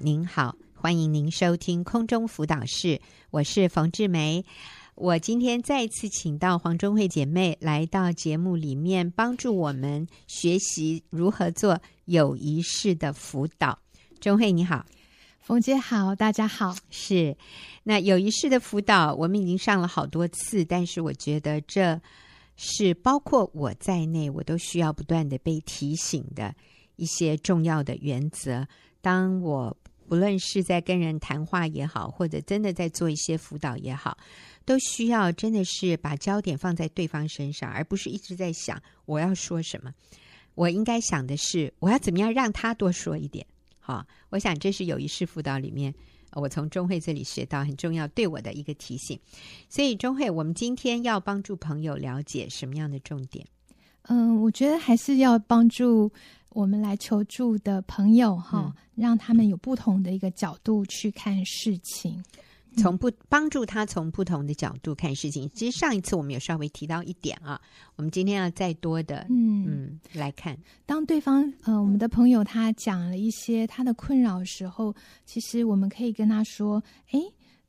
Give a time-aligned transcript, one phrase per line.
[0.00, 3.00] 您好，欢迎您收听空中辅导室，
[3.30, 4.44] 我是冯志梅。
[4.94, 13.76] 我今天再一次请到黄中慧姐妹来到节目里面，帮助我们学习如何做有仪式的辅导。
[14.20, 14.86] 钟慧你好，
[15.40, 16.76] 冯姐好，大家好。
[16.90, 17.36] 是，
[17.82, 22.00] 那友谊式的辅导我们已经上了好多次，但是我觉得这
[22.56, 26.54] 是包括我在内，我都需要不断的被提醒的
[26.94, 28.64] 一些重要的原则。
[29.00, 29.76] 当我
[30.08, 34.16] 不论是在跟人谈话也好，或者真的在做一些辅导也好，
[34.64, 39.92] 都需要真的是把焦点放在对方身上，而不是一直在想我要说什么。
[40.54, 43.46] 我应该想的是我要怎么样让他多说一点。
[43.78, 45.94] 好，我想这是友谊式辅导里面
[46.32, 49.18] 我从中慧这里学到很重要对我的一个提醒。
[49.68, 53.46] 所以中慧，我们今天要帮助朋友了解什么样的重点？
[54.10, 56.10] 嗯，我觉得还是要帮助。
[56.50, 62.22] 我们来求助的朋友哈，让他们有不同的一个角度去看事情，
[62.76, 65.48] 从不帮助他从不同的角度看事情。
[65.54, 67.60] 其实上一次我们有稍微提到一点啊，
[67.96, 70.56] 我们今天要再多的嗯嗯来看。
[70.86, 76.82] 当对方呃我们的朋友他讲了一些他的困扰时候，其实我们可以跟他说
[77.12, 77.20] ：“哎，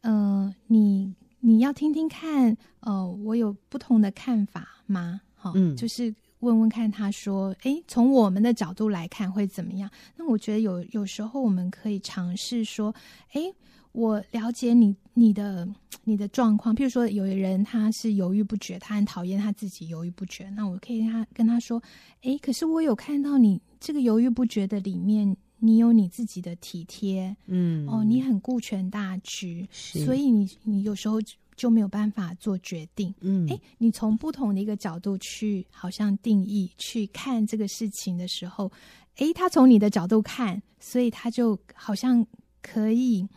[0.02, 6.14] 呃，你你要听听看，呃，我有不同的看法吗？”好，嗯，就是。
[6.40, 12.94] 问问看，他说：“诶，从我们的角度来看会怎么样？”那我觉得有有时候我们可以尝试说
[13.34, 13.54] ：“诶，
[13.92, 15.68] 我了解你你的
[16.06, 16.74] 你的状况。
[16.74, 20.50] 譬如说，有的人他是犹豫不决，他很讨厌他自己犹豫不决。
[20.52, 21.82] 那我可以跟他跟他说
[22.24, 29.68] ：‘诶，可是我有看到你这个犹豫不决的里面，你有你自己的体贴，嗯，哦，你很顾全大局，
[30.06, 31.20] 所以你你有时候。”
[31.60, 33.14] 就没有办法做决定。
[33.20, 38.72] 嗯，哎，你从不同的一个角度去，好像定义去看这个事情的时候，
[39.18, 42.26] 哎，他从你的角度看，所以他就好像
[42.62, 43.28] 可以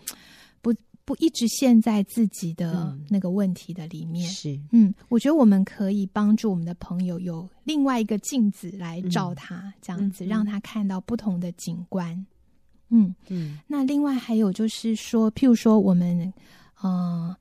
[0.61, 0.73] 不
[1.05, 4.25] 不一直陷在自己的那个问题的里面。
[4.31, 12.14] 是，嗯，我觉得我们可以帮助我们的朋友有另外一个镜子来照他，嗯、这样子让他看到不同的景观。
[12.91, 16.33] 嗯嗯，那另外还有就是说，譬如说我们，
[16.85, 16.92] 嗯、
[17.29, 17.36] 呃。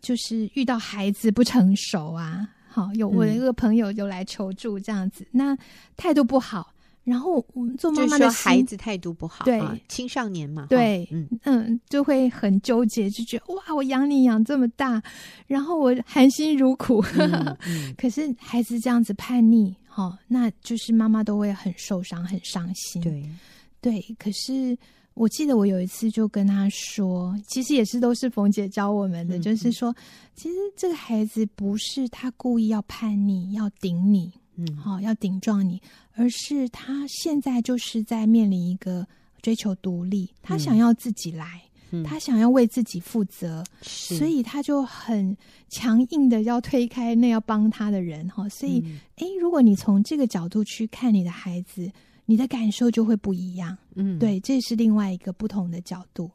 [0.00, 5.58] 就是遇到孩子不成熟啊，好，有我的一个朋友就来求助这样子，嗯、那
[5.96, 6.72] 态度不好，
[7.04, 11.28] 然后我们做妈妈的说孩子态度不好，对、啊、青少年嘛，对，嗯。
[11.44, 15.02] 嗯，就会很纠结，就觉得哇，我养你养这么大，
[15.46, 23.22] 然后我含辛茹苦，嗯 嗯、可是孩子这样子叛逆，哈，那就是妈妈都会很受伤，很伤心，对。
[23.80, 24.76] 对，可是。
[25.18, 29.92] 我记得我有一次就跟他说，其实也是都是冯姐教我们的，嗯、就是说，
[30.36, 35.82] 其实这个孩子不是他故意要叛逆，要顶你，嗯，好、哦，要顶撞你，
[36.14, 39.04] 而是他现在就是在面临一个
[39.42, 44.16] 追求独立，他想要自己来，嗯、他想要为自己负责，是。
[44.16, 45.36] 所以他就很
[45.68, 48.80] 强硬的要推开那要帮他的人，哈、哦，所以，
[49.16, 51.90] 哎、嗯，如果你从这个角度去看你的孩子。
[52.30, 56.30] 你的感受就会不一样，嗯，对，这是另外一个不同的角度，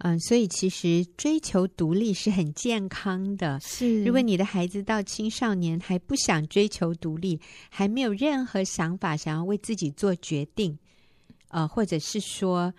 [0.00, 3.58] 嗯，所以其实追求独立是很健康的。
[3.60, 7.40] 是，如果你的孩子到青少年还不想追求独立，
[7.70, 10.78] 还没有任何想法想要为自己做决定，
[11.48, 12.70] 呃，或者是说，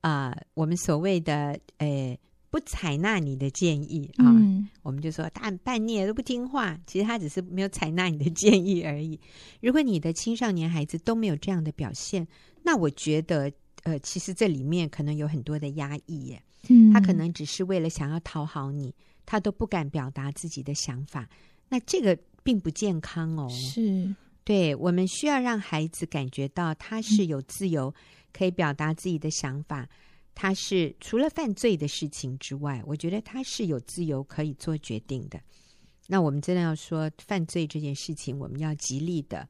[0.00, 2.18] 啊、呃，我们所谓的，呃。
[2.50, 9.18] 不采纳你的建议啊，嗯、我们就说他叛逆都不听话，其实他只是没有采纳你的建议而已。
[9.60, 12.26] 如果你的青少年孩子都没有这样的表现，
[12.64, 13.52] 那我觉得，
[13.84, 16.42] 呃，其实这里面可能有很多的压抑耶。
[16.68, 18.92] 嗯，他可能只是为了想要讨好你，
[19.24, 21.28] 他都不敢表达自己的想法，
[21.68, 23.48] 那这个并不健康哦。
[23.48, 27.94] 是，对，我们需要让孩子感觉到他是有自由，
[28.32, 29.88] 可以表达自己的想法。
[30.42, 35.38] 他是除了犯罪的事情之外，我觉得他是有自由可以做决定的。
[36.06, 39.46] 那我们真的要说犯罪这件事情，我们要极力的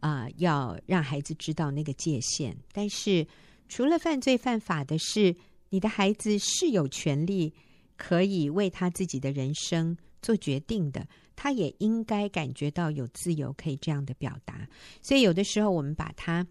[0.00, 2.54] 啊、要让孩子知道那个界限。
[2.70, 3.26] 但是
[3.66, 5.34] 除了犯罪犯法的事，
[5.70, 7.50] 你的孩子是有权利
[7.96, 11.08] 可以为他自己的人生做决定的。
[11.34, 14.68] 他也应该感觉到有自由可以这样的表达。
[15.00, 16.46] 所以有的时候我们把他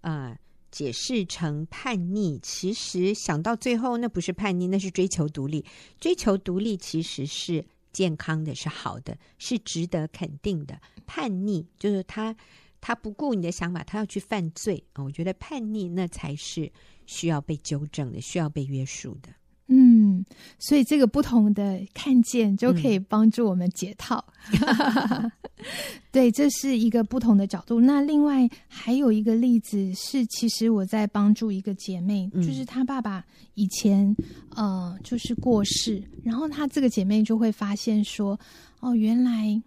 [0.00, 0.28] 啊。
[0.28, 0.38] 呃
[0.70, 5.64] 解释成叛逆，其实想到最后，那不是叛逆，那是追求独立。
[5.98, 10.80] 追求独立其实是健康的，是好的，是值得肯定的。
[11.06, 12.34] 叛逆就是他，
[12.80, 15.02] 他不顾你的想法，他要去犯罪啊！
[15.02, 16.70] 我觉得叛逆那才是
[17.04, 19.28] 需要被纠正的，需要被约束的。
[19.70, 20.00] 嗯。
[20.10, 20.24] 嗯，
[20.58, 24.22] 所以这个不同的看见就可以帮助我们解套。
[24.52, 25.32] 嗯、
[26.10, 27.80] 对，这是一个不同的角度。
[27.80, 33.24] 那另外还有一个例子是，其实我在帮助一个姐妹，嗯、就是她爸爸
[33.54, 34.14] 以前
[34.56, 38.38] 呃就是过世，然后她这个姐妹就会发现说，
[38.80, 39.62] 哦，原来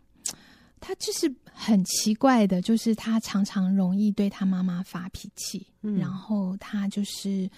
[0.81, 7.49] 她就是很奇怪的，就是她常常容易对她妈妈发脾气，嗯、然后她就是。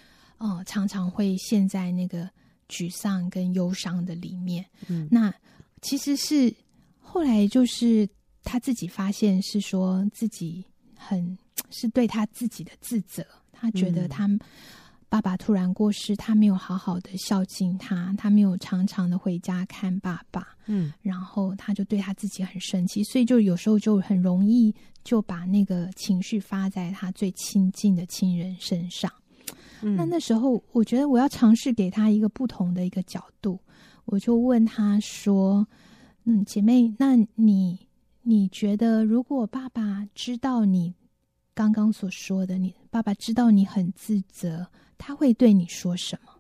[0.45, 2.29] 哦，常常会陷在那个
[2.69, 4.63] 沮丧跟忧伤的里面。
[4.87, 5.33] 嗯，那
[5.81, 6.53] 其实是
[6.99, 8.07] 后来就是
[8.43, 10.63] 他自己发现，是说自己
[10.95, 11.35] 很
[11.71, 13.25] 是对他自己的自责。
[13.51, 14.29] 他觉得他
[15.09, 20.55] 爸爸突然过世，他没有好好的孝敬他，他没有常常的回家看爸爸。
[20.67, 29.11] 嗯，然后他就对他自己很生气，所以就有时候就很容易就把那个情绪发在他最亲近的亲人身上。
[29.81, 33.59] 那那时候，我觉得我要尝试给他一个不同的一个角度，
[34.05, 35.67] 我就问他说
[36.25, 37.77] ：“嗯，姐妹，那你
[38.23, 40.93] 你觉得，如果爸爸知道你
[41.53, 46.31] 刚刚所说的，你爸爸知道你很自责，他会对你说什么？”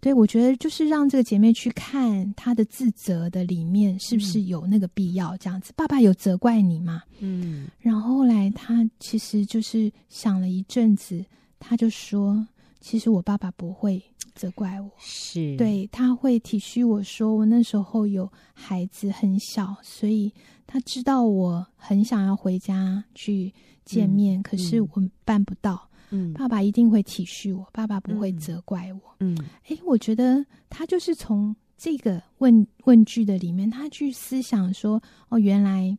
[0.00, 5.72] 对，我觉得就是让这个姐妹去看她的自责的里面是不是有那个必要这样子。
[5.74, 7.02] 爸爸有责怪你吗？
[7.20, 11.24] 嗯，然后后来他其实就是想了一阵子，
[11.66, 12.46] 他就说。
[12.80, 13.98] 其实我爸爸不会
[14.34, 20.30] 责怪我，是对，他会体恤我说，我那时候有孩子很小，所以
[20.66, 23.50] 他知道我很想要回家去
[23.86, 24.88] 见面，嗯、可是我
[25.24, 25.88] 办不到。
[26.10, 29.00] 嗯，爸爸一定会体恤我，爸爸不会责怪我。
[29.20, 29.34] 嗯，
[29.68, 35.96] 诶，我觉得他就是从这个问问句的里面，他去思想说，哦，原来。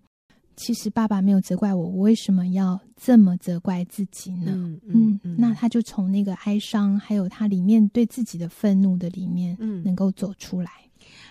[0.56, 4.52] 其实爸爸没有责怪我，我为什么要这么责怪自己呢？
[4.56, 10.72] 嗯，嗯，嗯，那他就从那个哀伤，还有他里面对自己的愤怒的里面，嗯，能够走出来。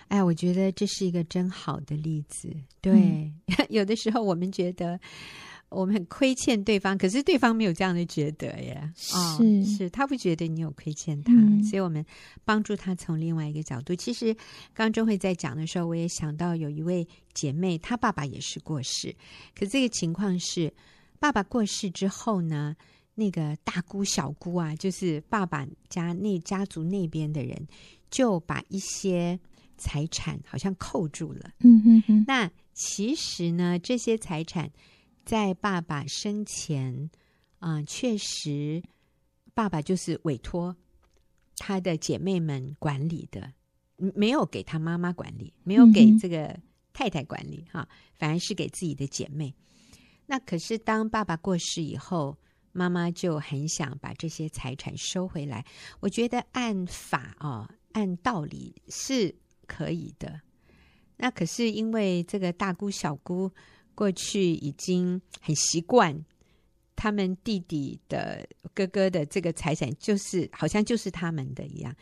[0.08, 2.48] 哎，我觉得这是一个真好的例子。
[2.80, 3.34] 对，嗯、
[3.70, 5.00] 有的时候我们觉得。
[5.74, 8.92] 我们很亏欠对方，可是对方没有这样的觉得耶。
[8.96, 12.04] 是、哦、是，他不觉得你有亏欠他，嗯、所以我们
[12.44, 13.94] 帮助他从另外一个角度。
[13.94, 14.34] 其实
[14.72, 19.14] 刚周慧在讲的时候，我也想到有一位姐妹，她爸爸也是过世，
[19.54, 20.72] 可这个情况是，
[21.18, 22.76] 爸爸过世之后呢，
[23.14, 27.66] 那个大姑小姑啊，就是爸爸家那家族那边的人，
[28.10, 29.38] 就把一些
[29.76, 31.50] 财产好像扣住了。
[31.60, 32.24] 嗯哼哼。
[32.26, 34.70] 那其实呢，这些财产。
[35.24, 37.10] 在爸爸生前，
[37.58, 38.82] 啊、呃，确实，
[39.54, 40.76] 爸爸就是委托
[41.56, 43.50] 他的姐妹们管理的，
[43.96, 46.54] 没有给他妈妈管理，没有给这个
[46.92, 47.88] 太太管理，哈、
[48.18, 49.54] 反而是给自己的姐妹。
[50.26, 52.36] 那可是当爸爸过世以后，
[52.72, 55.64] 妈妈就很想把这些财产收回来。
[56.00, 59.34] 我觉得按法哦，按道理是
[59.66, 60.40] 可以的。
[61.16, 63.50] 那可是因为这个大姑小姑。
[63.94, 66.24] 过去已经很习惯，
[66.94, 71.94] 他们弟弟的哥哥的这个财产，就是好像就是他们的一样。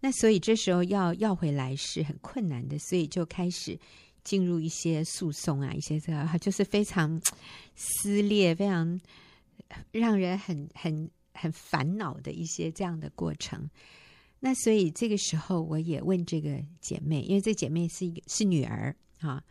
[0.00, 3.78] 那所以这时候要要回来是很困难的，所以就开始
[4.22, 7.20] 进入一些诉讼啊，一些这个就是非常
[7.74, 9.00] 撕裂、非常
[9.90, 13.68] 让人很很很烦恼的一些这样的过程。
[14.40, 19.42] 那所以这个时候，我也问这个姐妹，因为这姐妹是一个是女儿啊。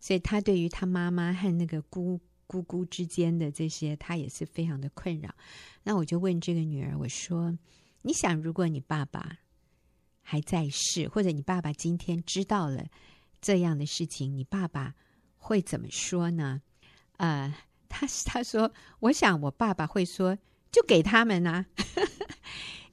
[0.00, 5.34] 所以他对于他妈妈和那个姑姑姑之间的这些，他也是非常的困扰。
[5.82, 7.56] 那我就问这个女儿，我说
[8.02, 9.38] ：“你想，如果你爸爸
[10.22, 12.86] 还在世，或者你爸爸今天知道了
[13.40, 14.94] 这样的事情，你爸爸
[15.36, 16.62] 会怎么说呢？”
[17.18, 17.54] 呃，
[17.88, 20.38] 他他说：“我想，我爸爸会说，
[20.70, 21.66] 就给他们啊。”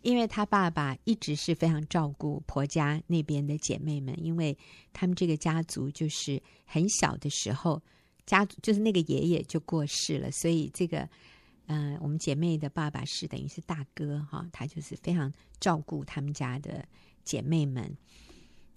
[0.03, 4.55] 因为他爸爸一直是非常照顾婆家那边的姐妹们，因为
[4.91, 7.81] 他们这个家族就是很小的时候，
[8.25, 11.09] 家族就是那个爷爷就过世了，所以这个，
[11.67, 16.85] 嗯、我们姐妹的爸爸是等于是大哥哈，他就是非常照顾他们家的
[17.23, 17.97] 姐妹们，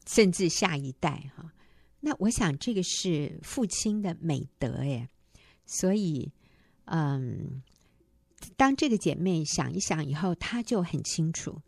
[0.06, 1.52] 甚至下一代哈。
[1.99, 5.09] 那我想这个是父亲的美德耶，
[5.66, 6.30] 所以，
[6.85, 7.62] 嗯。
[8.56, 11.60] 当这个姐妹想一想以后，她就很清楚，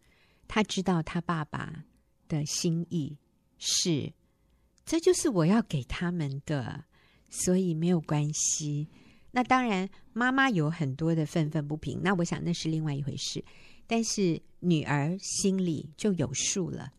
[0.47, 1.85] 她知道她爸爸
[2.28, 3.16] 的心意
[3.59, 4.12] 是，
[4.85, 6.85] 这就是我要给他们的，
[7.28, 8.88] 所以没有关系。
[9.30, 13.45] 那当然，妈妈有很多的愤愤不平，那我想那是另外一回事。
[13.87, 16.92] 但是女儿心里就有数了，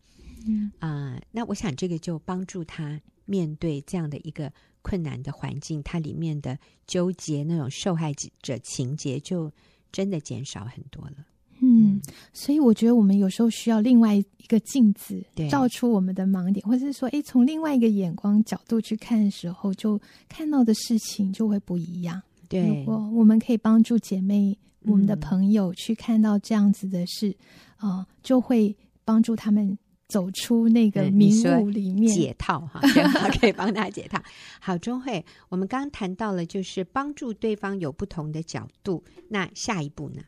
[0.46, 4.52] 嗯啊、呃，那我想这个就帮助她面对这样的一个。
[4.82, 9.52] 困难的环境，它里面的纠结那种受害者情节就
[9.92, 11.14] 真的减少很多了。
[11.62, 12.00] 嗯，
[12.32, 22.22] 所以我觉得我们有时候需要另外一个镜子，对，照出我们的盲点，或者是说，哎，从另外一个眼光角度去看的时候，就看到的事情就会不一样。
[22.48, 24.56] 对，如果我们可以帮助姐妹、
[24.86, 27.28] 我们的朋友去看到这样子的事，
[27.76, 29.78] 啊、嗯呃，就会帮助他们
[30.10, 32.80] 走出那个迷雾里面，解套哈，
[33.40, 34.20] 可以帮他解套。
[34.60, 40.22] 好，钟慧，我们刚刚谈到了，就是帮助对方有不同的角度，那下一步呢？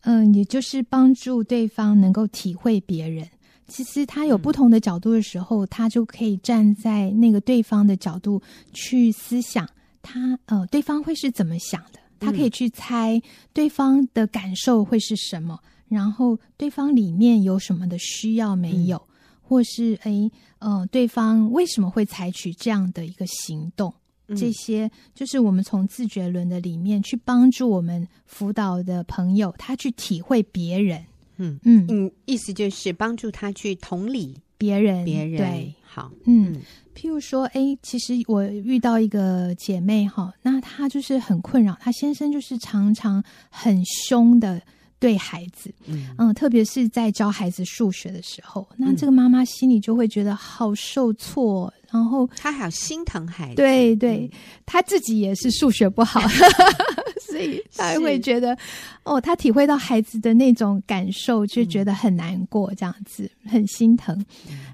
[0.00, 3.28] 嗯，也就是帮助对方能够体会别人。
[3.68, 8.40] 其实他有不同的角度的时候，嗯、他就可以站在那个对方的角度
[8.72, 9.68] 去思想。
[10.02, 11.98] 他呃，对方会是怎么想的？
[12.20, 13.20] 他可以去猜
[13.52, 15.58] 对方的感受会是什么，
[15.90, 19.05] 嗯、然后对方里面有什么的需要没有，嗯、
[19.48, 23.92] 或是诶呃，对方为什么会采取这样的一个行动？
[24.28, 31.04] 嗯、这些就是我们从自觉轮的里面去帮助我们辅导的朋友，他去体会别人。
[31.36, 31.58] 嗯。
[31.62, 31.86] 嗯。
[31.88, 35.36] 嗯，意思就是帮助他去同理别人，别人。
[35.38, 36.54] 对，好，嗯。
[36.54, 36.62] 嗯。
[36.96, 44.60] 譬如说，哎，其实我遇到一个姐妹哈，那她就是很困扰，她先生就是常常很凶的
[44.98, 51.72] 对孩子，嗯，嗯，特别是在教孩子数学的时候，那这个妈妈心里就会觉得好受挫。
[51.88, 54.28] 然后她还心疼孩子，对对，
[54.66, 56.20] 她自己也是数学不好，
[57.36, 58.56] 所以他会觉得
[59.04, 64.24] 哦，他体会到孩子的那种感受，就觉得很难过，这样子很心疼。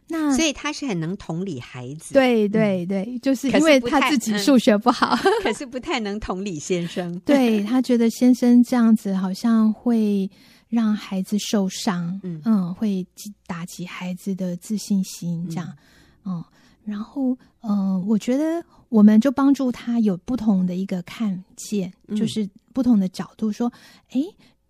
[0.09, 7.19] 那所以他是很能同理孩子，对对对，就是因为他自己数学不好， 可是不太能同理先生。
[7.21, 10.31] 对，他觉得先生这样子好像会
[10.69, 12.41] 让孩子受伤，嗯。
[12.45, 13.07] 嗯，会
[13.47, 15.73] 打击孩子的自信心，这样，
[16.25, 16.43] 嗯。
[16.85, 23.73] 然后，嗯、呃，我觉得我们就帮助他有不同的一个看见，嗯、就是不同的角度说，
[24.11, 24.21] 哎，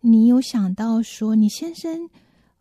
[0.00, 2.10] 你有想到说你先生，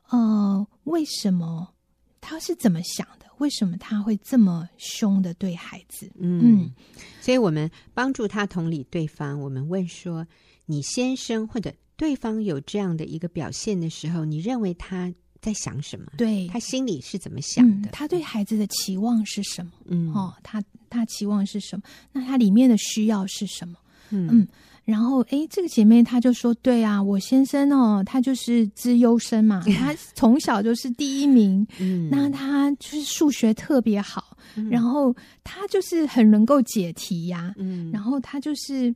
[0.10, 1.74] 呃，为什么
[2.22, 3.26] 他是怎么想的？
[3.40, 6.10] 为什么他会这么凶的对孩子？
[6.16, 6.72] 嗯，嗯，
[7.20, 9.40] 所以我们帮助他同理对方。
[9.42, 10.26] 我们问说，
[10.66, 15.14] 你先生或者对方有这样的一个表现的时候，你认为他？
[15.42, 16.06] 在想什么？
[16.18, 17.88] 对，他心里是怎么想的？
[17.88, 19.72] 嗯，他对孩子的期望是什么？
[19.86, 21.84] 嗯，哦，他他期望是什么？
[22.12, 23.76] 那他里面的需要是什么？
[24.12, 24.48] 嗯，嗯，
[24.86, 31.66] 然后哎，这个姐妹她就说：“对啊，我先生哦，他就是资优生嘛， 他从小就是第一名。
[31.80, 37.54] 嗯，那他就是数学特别好，嗯，然后他就是很能够解题呀。
[37.58, 38.94] 嗯，然后他就是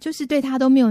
[0.00, 0.88] 就是对他都没有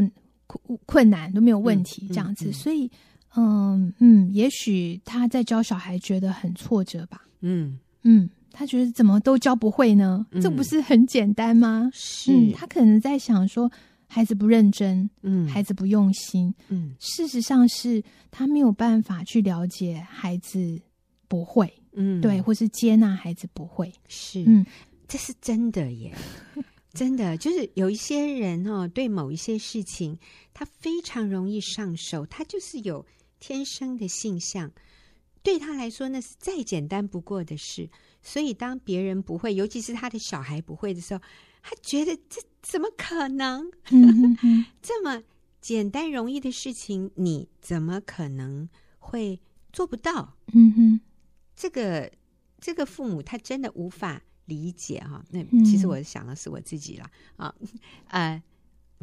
[0.47, 2.89] 困困难，都没有问题，这样子，嗯，所以。”
[3.35, 7.21] 嗯嗯，也许他在教小孩觉得很挫折吧。
[7.41, 10.25] 嗯嗯，他觉得怎么都教不会呢？
[10.31, 11.89] 嗯、这不是很简单吗？
[11.93, 13.71] 是、嗯，他可能在想说
[14.07, 18.01] 孩子不认真，嗯，孩子不用心，嗯，事实上是
[18.31, 20.79] 他没有办法去了解孩子
[21.27, 24.65] 不会，嗯，对，或是接纳孩子不会，是，嗯，
[25.07, 26.13] 这是真的耶，
[26.93, 30.17] 真的就是有一些人哦，对某一些事情
[30.53, 33.05] 他非常容易上手，他就是有。
[33.39, 34.71] 天生的性向，
[35.43, 37.89] 对他来说那是再简单不过的事。
[38.21, 41.21] 所以当别人不会，尤其是他的小孩不会的时候，
[41.61, 43.71] 他觉得这怎么可能？
[44.81, 45.21] 这么
[45.61, 49.39] 简单容易的事情，你怎么可能会
[49.71, 50.35] 做不到？
[50.53, 50.99] 嗯哼，
[51.55, 52.11] 这个
[52.59, 55.23] 这个父母他真的无法理解哈。
[55.29, 57.53] 那其实我想的是我自己了啊，
[58.07, 58.41] 呃，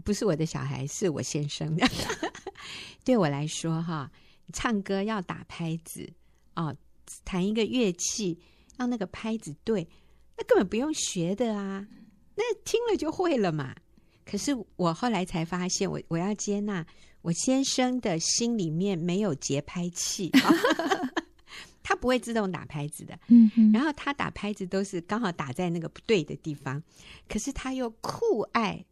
[0.05, 1.87] 不是我的小孩，是我先生的。
[3.04, 4.11] 对我来说哈。
[4.52, 6.12] 唱歌要打拍子
[6.57, 6.76] 哦，
[7.25, 8.38] 弹一个乐器
[8.76, 9.88] 让那个拍子对，
[10.37, 11.87] 那根本不用学的啊，
[12.35, 13.75] 那听了就会了嘛。
[14.26, 16.85] 可是我后来才发现，我我要接纳
[17.23, 21.14] 我先生的心里面没有节拍器，哦、
[21.83, 23.19] 他不会自动打拍子的。
[23.28, 26.83] 嗯，然后他打拍子都是刚好打在那个不对的地方，
[27.26, 28.85] 可是他又酷爱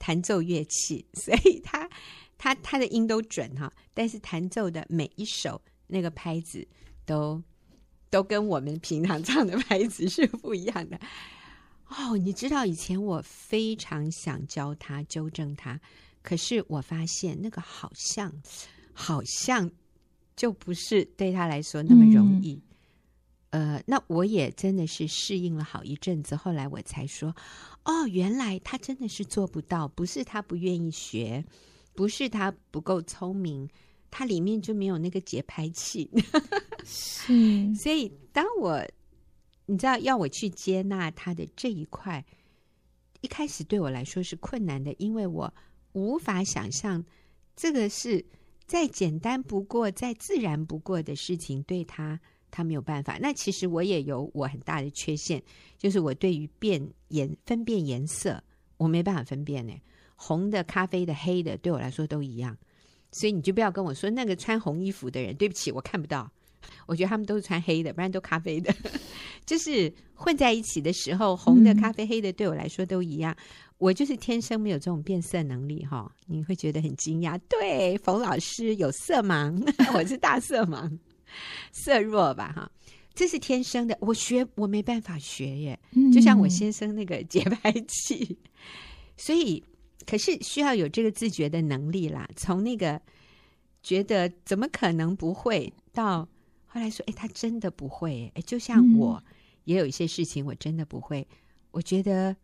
[0.00, 1.88] 弹奏乐器，所以他。
[2.38, 6.66] 他他的音都准哈，但是弹奏的每一首那个拍子
[7.04, 7.42] 都
[8.10, 10.98] 都跟我们平常唱的拍子是不一样的。
[11.88, 15.80] 哦，你知道以前我非常想教他纠正他，
[16.22, 18.32] 可是我发现那个好像
[18.92, 19.70] 好像
[20.34, 22.60] 就不是对他来说那么容易。
[23.50, 27.34] 嗯、呃，那我也真的是适应了好一阵子，后来我才说，
[27.84, 31.44] 哦，原来他真的是做不到，不是他不愿意学。
[31.96, 33.68] 不是他不够聪明，
[34.10, 36.08] 他里面就没有那个节拍器。
[36.84, 38.86] 是， 所以当我
[39.64, 42.24] 你知道要我去接纳他的这一块，
[43.22, 45.52] 一开始对我来说是困难的，因为我
[45.94, 47.04] 无法想象
[47.56, 48.24] 这个是
[48.66, 53.18] 再简单不过、再自然不过的事情，对他他没有办法。
[53.20, 55.42] 那其实我也有我很大的缺陷，
[55.78, 58.42] 就是我对于辨颜分辨颜色，
[58.76, 59.72] 我没办法分辨呢。
[60.16, 62.56] 红的、咖啡的、黑的，对我来说都一样。
[63.12, 66.30] 所以你就不要跟我说那个穿红衣服的人，对不起，我看不到。
[66.86, 68.74] 我觉得他们都是穿黑的，不然都咖啡的。
[69.46, 73.34] 就是混在一起的时候，红的、咖啡、黑的，对我来说都一样。
[73.78, 77.38] 我就是天生没有这种辨色能力哈，你会觉得很惊讶。
[77.48, 79.62] 对，冯老师有色盲，
[79.94, 80.90] 我是大色盲，
[81.72, 82.70] 色弱吧哈，
[83.14, 83.96] 这是天生的。
[84.00, 85.78] 我学我没办法学耶，
[86.12, 88.36] 就像我先生那个节拍器，
[89.16, 89.62] 所以
[90.06, 92.28] 可是需要有这个自觉的能力啦。
[92.36, 93.00] 从那个
[93.82, 96.26] 觉得怎么可能不会，到
[96.66, 98.30] 后来说，哎，他真的不会。
[98.34, 99.22] 哎，就像我
[99.64, 101.26] 也有一些事情我真的不会，
[101.72, 102.34] 我觉得。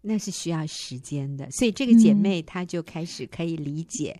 [0.00, 4.18] 那是需要时间的，所以这个姐妹她就开始可以理解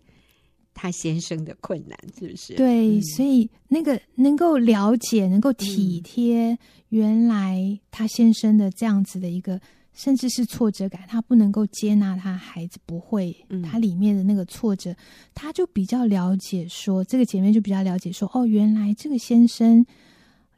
[0.73, 2.53] 她先生的困难，是不是？
[2.55, 6.55] 对，嗯、所以那个能够了解、能够体贴，
[6.89, 9.59] 原来她先生的这样子的一个，
[9.99, 13.35] 甚至是挫折感，他不能够接纳他孩子不会，
[13.69, 14.95] 他里面的那个挫折，
[15.35, 19.85] 他就比较了解说，这个姐妹就比较了解说，哦，原来这个先生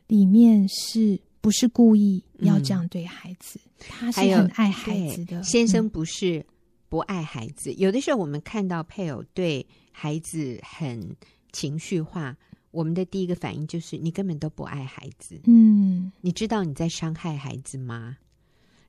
[0.08, 1.20] 里面是。
[1.44, 5.42] 不是故意要这样对孩子，嗯、他是很爱孩子的。
[5.42, 6.46] 先生不是
[6.88, 11.16] 不爱孩子，嗯、有的时候我们看到配偶对孩子很
[11.52, 12.38] 情绪化，
[12.70, 15.42] 我们的第一个反应就是你根本都不爱孩子。
[15.46, 18.18] 嗯，你知道你在伤害孩子吗？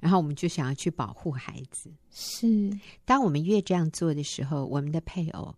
[0.03, 1.89] 然后我们就想要去保护孩子。
[2.11, 2.69] 是，
[3.05, 5.55] 当我们越这样做的时候，我们的配偶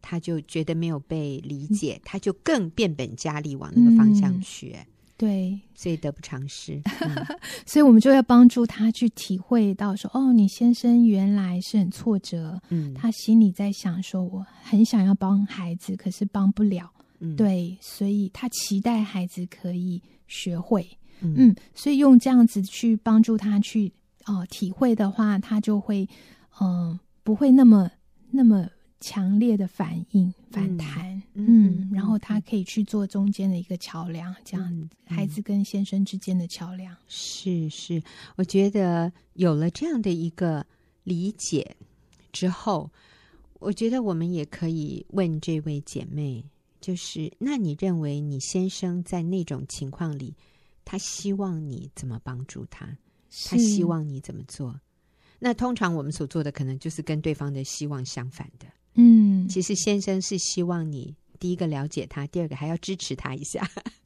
[0.00, 4.76] 他就觉得没有被理解，嗯、他就更变本加厉往那个方向去。
[4.78, 4.86] 嗯
[5.20, 6.80] 对，所以得不偿失。
[7.04, 7.14] 嗯、
[7.66, 20.88] 所以我们就要帮助他去体会到说，哦，你先生原来是很挫折，嗯，他心里在想说，我很想要帮孩子，可是帮不了，嗯，对，所以他期待孩子可以学会，
[21.22, 23.92] 嗯，嗯，所以用这样子去帮助他去
[24.26, 26.08] 哦、呃、体会的话，他就会
[26.60, 27.90] 嗯、呃、不会那么
[28.30, 28.68] 那么。
[29.02, 36.94] 强烈的反应、反弹，嗯，嗯，然后他可以去做中间的一个桥梁，这样孩子跟先生之间的桥梁。
[37.08, 38.02] 是是，
[38.36, 40.66] 我觉得有了这样的一个
[41.02, 41.74] 理解
[42.30, 42.90] 之后，
[43.58, 46.44] 我觉得我们也可以问这位姐妹，
[46.78, 50.34] 就是那你认为你先生在那种情况里，
[50.90, 52.84] 他希望你怎么帮助他？
[53.46, 54.80] 他希望你怎么做？
[55.38, 58.66] 那通常我们所做的，可能就是跟对方的希望相反的。
[58.94, 63.64] 嗯，其实先生是希望你第一个了解他，第二个还要支持他一下，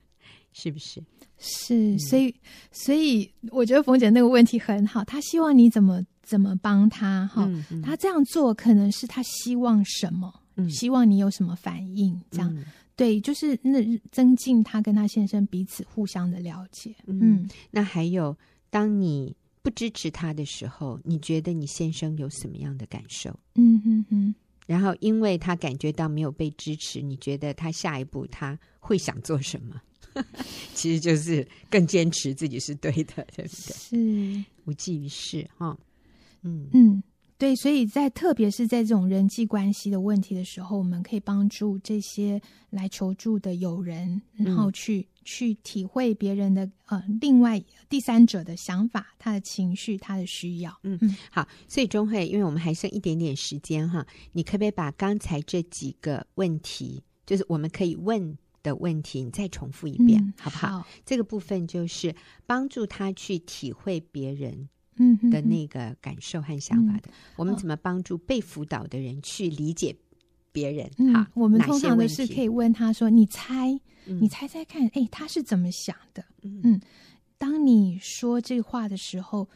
[0.53, 1.03] 是不是？
[1.39, 2.35] 是，所以，
[2.71, 13.81] 所以我觉得冯姐那个问题很好，他希望你怎么怎么帮他哈，嗯嗯、他这样做可能是他希望什么，嗯、希望你有什么反应，这样、嗯、对，就是那
[14.13, 16.95] 增进他跟他先生彼此互相的了解。
[17.07, 18.37] 嗯，嗯那还有，
[18.71, 23.37] 当你不支持他的时候，你觉得你先生有什么样的感受？
[23.55, 24.35] 嗯哼哼。
[24.67, 29.79] 然后，因为他感觉到没有被支持，你觉得他下一步他会想做什么？
[30.75, 33.75] 其实就是更坚持自己是对的，对不对？
[33.75, 35.77] 是无济于事哈。
[36.43, 37.03] 嗯嗯，
[37.39, 37.55] 对。
[37.57, 45.01] 所以在特别是在这种人际关系的问题的时候，我们可以帮助这些来求助的友人，然后去。
[45.01, 50.71] 嗯去体会别人的呃，另外第三者的想法，他的情绪，他的需要。
[50.83, 60.69] 嗯嗯，好，所以钟慧，因为我们还剩一点点时间哈，你可不可以把刚才这几个问题，就是我们可以问的问题，你再重复一遍，嗯、好不好？
[60.81, 67.11] 好，这个部分就是帮助他去体会别人嗯的那个感受和想法的。
[67.37, 69.95] 我们怎么帮助被辅导的人去理解
[70.53, 70.87] 别人？
[71.13, 76.23] 好、嗯，我们通常的是可以问他说：“你猜？”你猜猜看，哎，他是怎么想的？
[76.43, 76.79] 嗯，
[77.39, 79.49] 当你说这话的时候，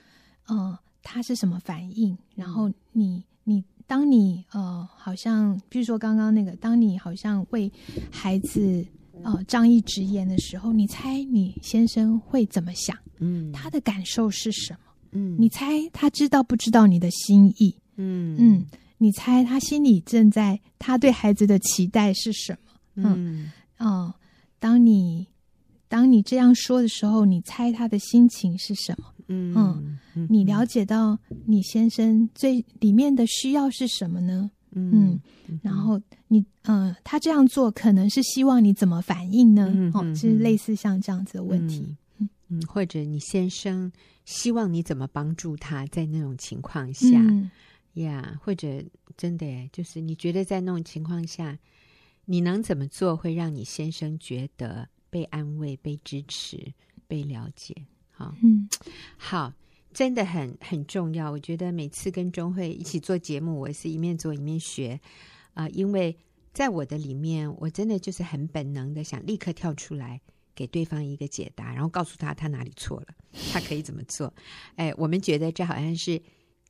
[0.46, 2.16] 呃，他是什么反应？
[2.35, 7.70] 然后你你，当你呃，好像，比如说刚刚那个，当你好像为
[8.11, 8.83] 孩子
[9.22, 12.96] 呃仗义执言的时候，你猜你先生会怎么想？
[13.18, 14.88] 嗯，他的感受是什么？
[15.12, 17.75] 嗯，你猜他知道不知道你的心意？
[17.97, 18.66] 嗯嗯，
[18.99, 22.57] 你猜他心里正在他对孩子的期待是什
[22.94, 23.14] 么？
[23.14, 24.14] 嗯哦。
[24.61, 25.27] 当你
[25.88, 29.05] 当你这样说的时候，你猜他的心情是什么？
[29.29, 34.51] 嗯嗯，嗯，你了解到你先生最里面的需要是什么呢？
[34.73, 39.71] 嗯，嗯，然后你嗯、呃，他这样做可能是希望你怎么反应呢？
[39.73, 41.97] 嗯、哦，是类似像这样子的问题。
[42.49, 43.91] 嗯，嗯，或者你先生
[44.25, 47.25] 希望你怎么帮助他在那种情况下呀？
[47.27, 47.51] 嗯
[47.95, 48.85] yeah, 或者
[49.17, 51.59] 真的就是你觉得在那种情况下。
[52.31, 56.75] 你能怎么做会让你先生觉得被安慰、被支持、
[57.07, 57.75] 被了解？
[58.11, 58.69] 好，嗯，
[59.17, 59.51] 好，
[59.95, 61.31] 真的很很重要。
[61.31, 65.01] 我觉得每次跟钟慧一起做节目，我是一面做一面学
[65.55, 66.15] 啊、呃，因为
[66.53, 70.21] 在我的里面，我真的就是很本能的想立刻跳出来
[70.59, 73.07] 给对方一个解答，然后告诉他他哪里错了，
[73.53, 74.35] 他可以怎么做。
[74.75, 76.21] 哎，我们觉得这好像是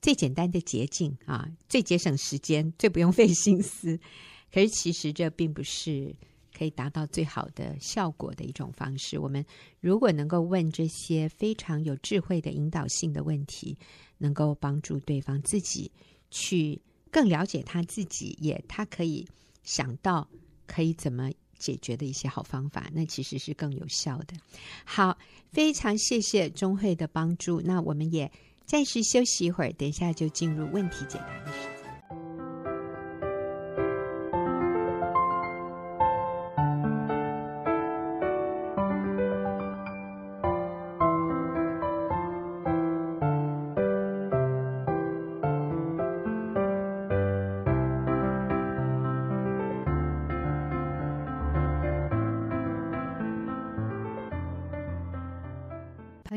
[0.02, 3.98] 最简单的捷径啊，最节省时间，最不用费心思。
[4.52, 6.14] 可是其实这并不是
[6.52, 9.18] 可以达到最好的效果的一种方式。
[9.18, 9.42] 我们
[9.80, 13.78] 如果能够问这些非常有智慧的引导性的问题，
[14.18, 15.90] 能够帮助对方自己
[16.30, 16.78] 去
[17.10, 19.26] 更了解他自己，也他可以
[19.62, 20.28] 想到
[20.66, 24.34] 可以怎么解决的一些好方法，那其实是更有效的。
[24.84, 25.18] 好，
[25.50, 27.60] 非常谢谢钟慧的帮助。
[27.60, 28.30] 那我们也
[28.64, 31.77] 暂时休息一会儿，等一下就进入问题解答。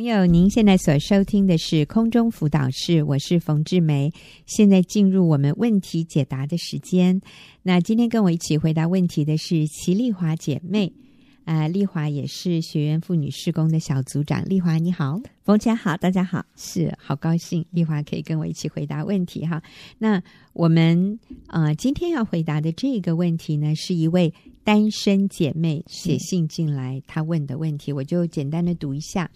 [0.02, 4.12] 朋友，您现在所收听的是空中辅导室，我是冯志梅。
[4.48, 7.22] 现在进入我们问题解答的时间。
[7.62, 10.92] 那今天跟我一起回答问题的是齐丽华姐妹，
[11.46, 14.44] 啊、呃，丽华也是学员妇女施工的小组长。
[14.50, 19.62] 丽华你好，冯姐好，大家好，是好高兴丽华可以跟我一起回答问题哈。
[20.00, 20.20] 那
[20.54, 24.34] 我们啊、呃，今天要回答的这个问题呢，是一位。
[24.64, 29.30] 单身姐妹写信进来，她问的问题，我就简单的读一下。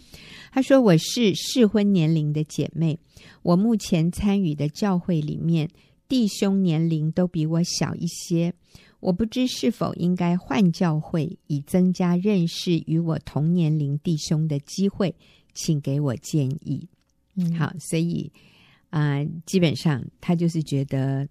[0.52, 3.00] 她说：“我是适婚年龄的姐妹，
[3.42, 5.70] 我目前参与的教会里面，
[6.08, 8.54] 弟兄年龄都比我小一些。
[9.00, 15.16] 我不知是否应该换教会，以增加认识与我同年龄弟兄的机会，
[15.54, 16.88] 请给我建议。”
[17.36, 18.32] 嗯，好，所以
[18.90, 21.28] 啊、呃，基本上她就是觉得。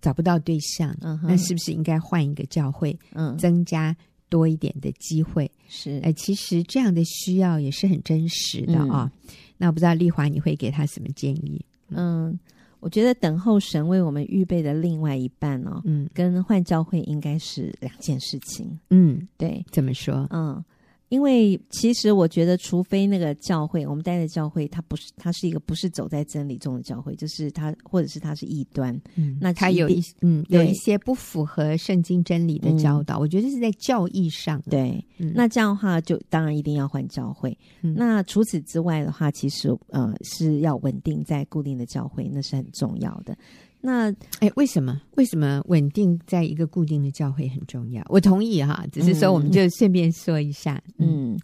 [0.00, 3.96] 找不到对象，嗯、那是不是应该换一个教会，嗯，增加
[4.28, 5.50] 多一点的机会？
[5.68, 9.32] 是，呃，其实这样的需要也是很真实的啊、哦嗯。
[9.58, 11.64] 那我不知道丽华你会给他什么建议？
[11.88, 12.38] 嗯，
[12.80, 18.78] 我觉得等候神为我们预备的另外一半哦，嗯，跟换教会应该是两件事情。
[18.90, 20.26] 嗯，对，怎么说？
[20.30, 20.64] 嗯。
[21.10, 37.58] 因为其实我觉得，除非那个教会，我们待的教会，它不是，它是一个不是走在真理中的教会，就是它，或者是它是异端，嗯，那它有一嗯有一些不符合圣经真理的教导，嗯、我觉得是在教义上，对、嗯，那这样的话就当然一定要换教会。
[37.82, 43.36] 嗯、那除此之外的话，其实呃是要稳定在固定的教会，那是很重要的。
[43.82, 45.00] 那哎，为什么？
[45.16, 48.04] 为什么稳定在一个固定的教会很重要？
[48.10, 51.38] 我同意哈，只是说我们就顺便说一下，嗯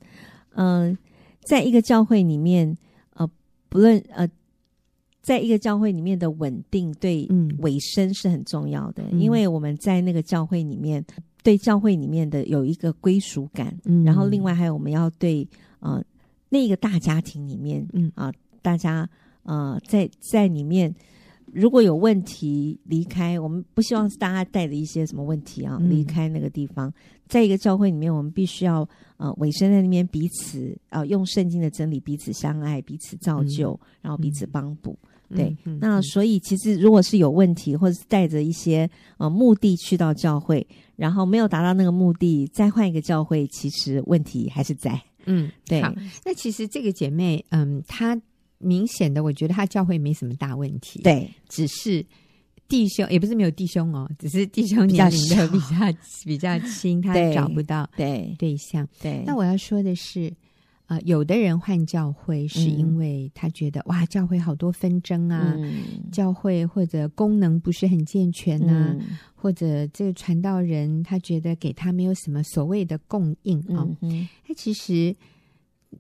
[0.55, 0.99] 嗯、呃，
[1.43, 2.77] 在一个教会里面，
[3.15, 3.27] 呃，
[3.71, 4.29] 不论呃，
[5.23, 7.27] 在一个教会里面的稳定对
[7.61, 11.03] 尾声是很重要的、嗯，因为我们在那个教会里面，
[11.43, 15.49] 对教会里面的有一个归属感，嗯，然后另外还有我们要对
[15.81, 16.05] 呃
[16.51, 19.09] 那个大家庭里面，嗯啊、呃，大家
[19.45, 20.95] 呃在在里面。
[21.57, 26.89] 如果有问题离开，我们不希望是大家带着一些什么问题啊离开那个地方。
[26.89, 26.93] 嗯、
[27.29, 34.99] 在一个教会里面，我们必须要呃委身在那边彼此啊、呃、用圣经的真理彼此相爱，彼此造就，嗯、然后彼此帮补。
[35.31, 40.65] 嗯、对、嗯，那所以其实如果是有问题，或者是带着一些呃目的去到教会，
[40.95, 45.01] 然后没有达到那个目的，再换一个教会，其实问题还是在。
[45.25, 45.81] 嗯，对。
[45.81, 45.91] 好，
[46.23, 48.21] 那其实这个姐妹，嗯，她。
[48.59, 51.03] 明显的，我觉得他教会没什么大问题。
[51.03, 52.05] 对，只是
[52.67, 55.77] 弟兄也不是没有弟兄哦，只是弟兄年龄的比较
[56.25, 58.89] 比较轻，他找不到对对象。
[59.01, 60.33] 对，那我要说的是，
[60.87, 73.87] 呃，有的人换教会是因为他觉得、嗯、哇，教会好多纷争啊，嗯、教会或者功能不是很健全啊，嗯、或者这个传道人他觉得给他没有什么所谓的供应啊。
[74.01, 75.15] 他、哦、其实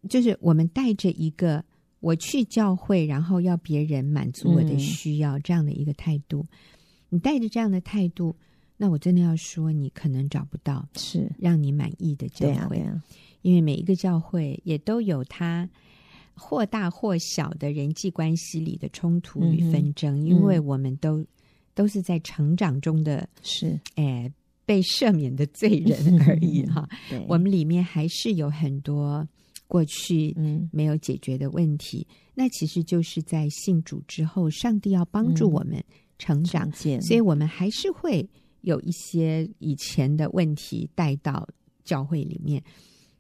[0.09, 1.63] 就是我们带着一个。
[2.01, 6.47] 我去教会，然后要别人满足我的需要，嗯、这样的一个态度，
[7.09, 8.37] 你带着这样的态度，
[8.77, 11.31] 那我真的要说，你可能找不到是。
[11.39, 13.03] 让你满意的教会，啊啊、
[13.43, 15.69] 因为每一个教会也都有它
[16.35, 21.27] 或大或小的人际关系里的冲突与纷争，嗯、因为我们都、嗯、
[21.75, 23.81] 都是在成长中的，是。
[23.95, 24.31] 哎
[24.67, 26.89] 被赦免的罪人而已 哈。
[27.29, 29.27] 我们里面还是有很多。
[29.69, 35.83] 过去嗯没有解决的问题，嗯，那其实就是在信主之后，上帝要帮助我们
[36.19, 38.29] 成长，嗯，所以我们还是会
[38.61, 41.49] 有一些以前的问题带到
[41.85, 42.63] 教会里面，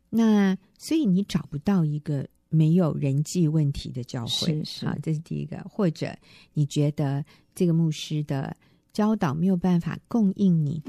[0.09, 5.59] 那所以你找不到一个没有人际问题的教会，是是好，这是第一个。
[5.69, 6.17] 或者
[6.55, 8.57] 你觉得这个牧师的
[8.93, 10.83] 教导没有办法供应你，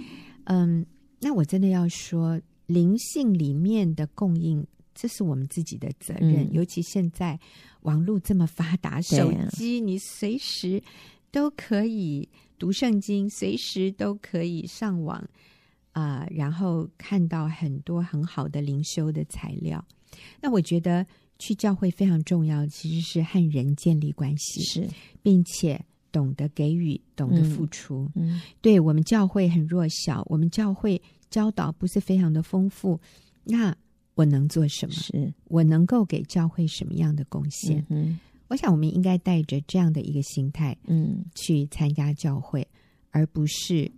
[0.46, 0.86] 嗯，
[1.20, 4.66] 那我真的要说，灵性里面的供应。
[5.00, 7.40] 这是我们自己的责任，嗯、尤其现在
[7.82, 10.82] 网络这么发达，手机你随时
[11.30, 15.18] 都可以读圣经，随时都可以上网
[15.92, 19.86] 啊、呃，然后看到很多很好的灵修的材料。
[20.42, 21.06] 那我觉得
[21.38, 24.90] 去教会非常重要，其实是和人建立关系，是，
[25.22, 25.80] 并且
[26.12, 28.10] 懂得给予，懂得付出。
[28.16, 33.00] 嗯，嗯对我们教会很弱小，我们教会教导不是非常的丰富，
[33.44, 33.78] 那。
[34.18, 34.92] 我能做什么？
[34.92, 37.86] 是我能够给教会什么样的贡献？
[37.90, 42.68] 嗯，我想我们应该带着这样的一个心态，嗯，去参加教会，
[43.12, 43.90] 而不是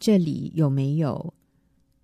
[0.00, 1.34] 这里有没有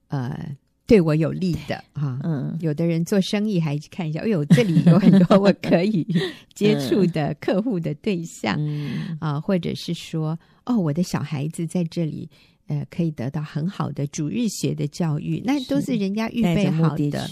[0.09, 0.55] 呃
[0.87, 2.21] 对我有利的啊？
[2.23, 6.07] 嗯，有的人做生意还看一下，哎呦，这里有很多我可以
[6.55, 12.29] 接触的客户的对象，嗯啊，或者是说，哦，我的小孩子在这里。
[12.69, 17.29] 呃，可以得到很好的主日学的教育，那都是人家预备好的。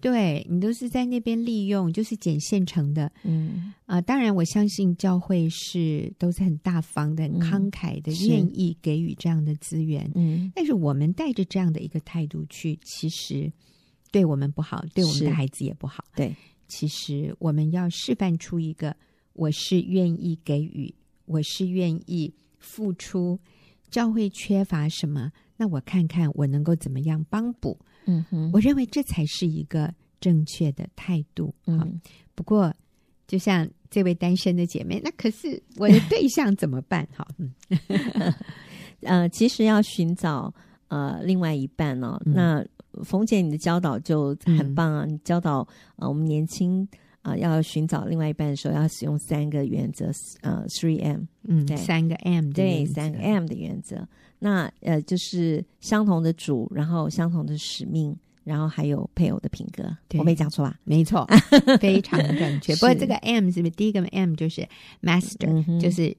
[0.00, 3.10] 对，你都是在那边利用，就是捡现成的。
[3.22, 10.10] 嗯啊、呃，当然我相信教会是都是很大方的、很慷慨的，嗯、愿意给予这样的资源。
[10.14, 13.50] 嗯，但是我们带着这样的一个态度去，其实
[14.12, 16.04] 对我们不好，对我们的孩子也不好。
[16.14, 16.36] 对，
[16.68, 18.94] 其实我们要示范出一个，
[19.32, 23.40] 我是愿意给予，我是愿意付出。
[23.94, 25.30] 教会缺乏什么？
[25.56, 27.78] 那我看看我能够怎么样帮补。
[28.06, 31.54] 嗯哼，我认为这才是一个正确的态度。
[31.68, 32.00] 嗯，
[32.34, 32.74] 不过
[33.28, 37.06] 就像这位单身的姐妹，那可是我的对象怎么办？
[37.14, 37.54] 好，嗯，
[39.02, 40.52] 呃，其实要寻找
[40.88, 42.20] 呃另外一半哦。
[42.26, 42.66] 嗯、那
[43.04, 45.04] 冯姐，你的教导就很棒啊！
[45.06, 46.88] 嗯、你教导呃我们年轻。
[47.24, 54.06] 啊、呃，要寻找另外一半的时候，要使用三个原则，呃，three M，嗯，对，三个 M，对，三个 M 的原则。
[54.38, 59.84] 那呃，就是相同的主，然后相同的使命，然后还有配偶的品格。
[60.06, 60.78] 对我没讲错吧？
[60.84, 61.26] 没错，
[61.80, 62.74] 非常正确。
[62.74, 64.68] 不过这个 M 是不是第一个 M 就是
[65.02, 66.16] Master，、嗯、就是。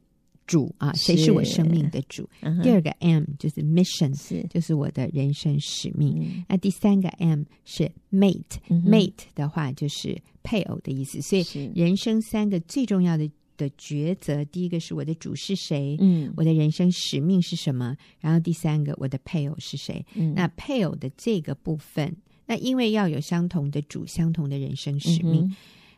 [0.47, 2.29] 主啊，谁是我生命的主？
[2.41, 6.17] 嗯、第二个 M 就是 Mission，是就是我的人生使命。
[6.19, 11.19] 嗯、那第三个 M 是 Mate，Mate、嗯、的话就是配偶的意思。
[11.21, 15.97] 所以人生三个最重要的的抉择，第一个是我的主是谁？
[15.99, 17.95] 嗯，我的人生使命是什么？
[18.19, 20.05] 然后第三个我的配偶是谁？
[20.13, 25.55] 嗯、那配偶的这个部分，那因为要有相同的主，相同的人生使命。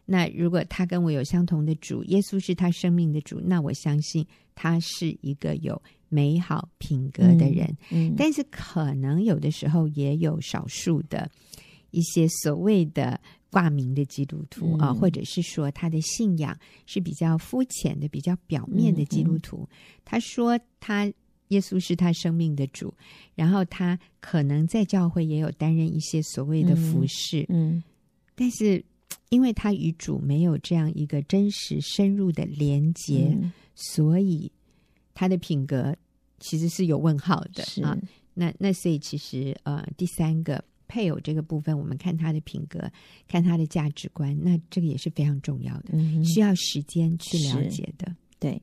[0.08, 7.68] 嗯那如果他跟我有相同的主，耶稣是他生命的主，那我相信他是一个有美好品格的人。
[7.92, 11.30] 嗯，嗯，但是可能有的时候也有少数的
[11.92, 19.58] 一些所谓的挂名的基督徒啊，嗯，或者是说他的信仰是比较肤浅的、比较表面的基督徒。
[19.58, 21.06] 嗯嗯，他说他
[21.50, 22.94] 耶稣是他生命的主，
[23.36, 27.84] 然后他可能在教会也有担任一些所谓的服侍，嗯，嗯，
[28.36, 28.82] 但是。
[29.30, 34.50] 因为他与主没有这样一个真实深入的连接，嗯、所以
[35.14, 35.94] 他的品格
[36.40, 37.98] 其实是有问号的是啊。
[38.34, 42.80] 那那所以其实呃，第三个配偶这个部分，我们看他的品格，
[43.28, 48.16] 看他的价值观，那这个也是非常重要的，嗯、需要时间去了解的。
[48.40, 48.62] 对，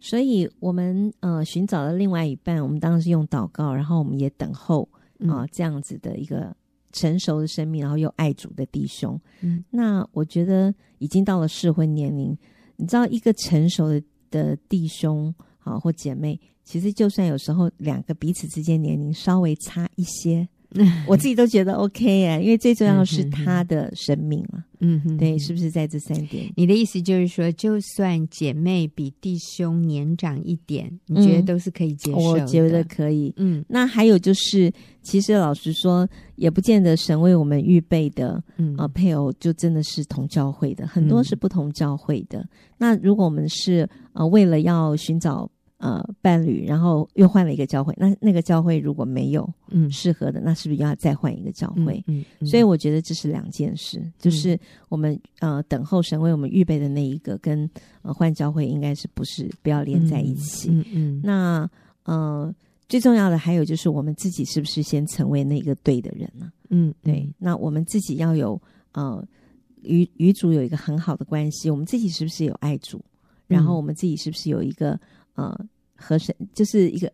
[0.00, 4.88] 所以我们呃寻找了另外一半，我们当然是用祷告，然后我们也等候
[5.20, 6.56] 啊、呃、这样子的一个。
[6.92, 12.36] 成熟的生命，然后又爱主的弟兄，嗯，那我觉得已经到了适婚年龄。
[12.76, 20.48] 你知道，一个成熟的的弟兄啊或姐妹，其实就算有时候两个彼此之间年龄稍微差一些。
[21.06, 24.64] 我自己都觉得 OK 啊，因为最重要的是他的生命嘛。
[24.84, 26.52] 嗯哼，对，是不是在这三点？
[26.56, 32.42] 你的意思就是说，就算姐妹比弟兄年长一点，你觉得都是可以接受的？
[32.42, 33.32] 我觉得可以。
[33.36, 42.44] 嗯，那还有就是，其实老实说，也不见得神为我们预备的，嗯呃，配偶就真的是同教会的，很多是不同教会的。
[42.76, 45.48] 那如果我们是呃为了要寻找。
[45.82, 52.00] 呃，伴侣，然后又换了一个教会，那那个教会如果没有嗯适合的，嗯、那是不是要再换一个教会？
[52.06, 54.56] 嗯，所以我觉得这是两件事，就是
[54.88, 57.68] 我们呃等候神为我们预备的那一个，跟
[58.02, 60.70] 呃换教会应该是不是不要连在一起？
[60.70, 61.70] 嗯嗯，嗯那
[62.04, 62.54] 呃
[62.88, 66.52] 最重要的还有就是我们自己是不是先成为那个对的人呢？
[66.70, 69.26] 嗯，对，那我们自己要有呃
[69.82, 73.04] 与与主有一个很好的关系，我们自己是不是有爱主？
[73.48, 74.96] 然后我们自己是不是有一个
[75.34, 75.58] 呃？
[76.02, 77.10] 和神就是一个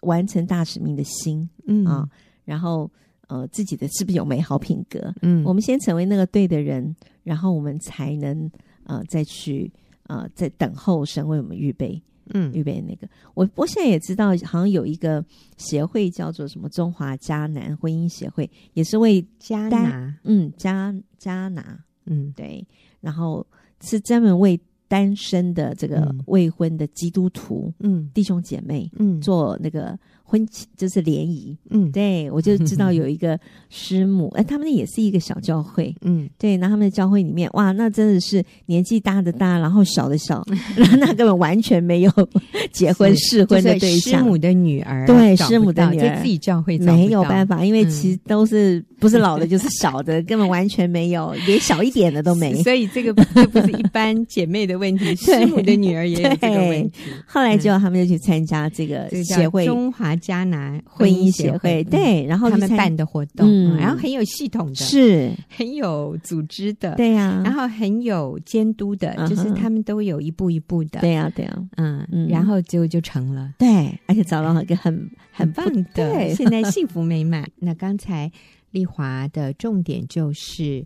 [0.00, 2.08] 完成大使命的心，嗯啊，
[2.44, 2.90] 然后
[3.28, 5.14] 呃，自己的是不是有美好品格？
[5.22, 8.50] 嗯，我们先成为那个对的人，然后我们才能
[8.84, 9.70] 呃再去
[10.08, 12.02] 呃在等候神为我们预备，
[12.34, 13.08] 嗯，预备那个。
[13.34, 15.24] 我我现在也知道，好像有一个
[15.56, 22.66] 协会叫做什么中华迦南婚姻协会，也是为迦拿，嗯迦迦拿，嗯对，
[23.00, 23.46] 然后
[23.82, 24.58] 是专门为。
[24.92, 40.44] 单身的这个未婚的基督徒，嗯，弟兄姐妹，嗯，做那个婚就是联谊，嗯，对，我就知道有一个师母， 哎，他们也是一个小教会，嗯，对，那他们的教会里面，哇，那真的是年纪大的大，然后小的小，
[40.76, 42.12] 然 后那根本完全没有
[42.70, 57.02] 结婚试婚的对象，师母的女儿，对，师母的女儿，自己教会没有办法，因为其实都是不是老的，就是小的，根本完全没有，连小一点的都没，所以这个这不是一般姐妹的问题，师母的女儿也有这个问题。
[57.24, 65.30] 后来就他们就去参加这个协会，中华迦拿婚姻协会，对，然后他们办的活动，然后很有系统的，是。
[65.48, 75.64] 很有组织的，对呀，然后很有监督的，就是他们都有一步一步的，对呀，对呀，嗯，然后结果就成了，对，而且找到一个很很棒
[75.94, 77.48] 的，现在幸福美满。
[77.60, 78.30] 那刚才
[78.72, 80.84] 丽华的重点就是，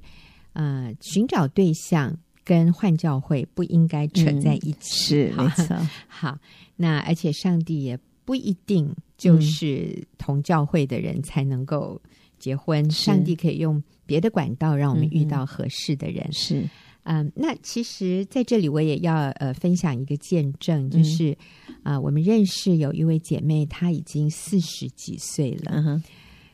[0.53, 2.15] 呃，寻找对象
[2.47, 5.77] 跟换教会不应该扯在一起，是没错。
[6.07, 6.39] 好，
[6.77, 12.01] 那而且上帝也不一定就是同教会的人才能够
[12.39, 16.33] 结婚，上帝可以用别的管道让我们遇到合适的人。
[16.33, 16.63] 是，
[17.03, 21.37] 嗯，那其实在这里我也要呃分享一个见证，就是
[21.83, 25.73] 啊，我们认识有一位姐妹，她已经四十几岁了。
[25.75, 26.03] 嗯。